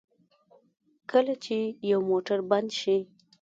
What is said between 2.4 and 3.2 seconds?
بند شي.